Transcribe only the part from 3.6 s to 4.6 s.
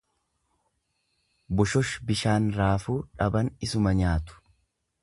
isuma nyaatu.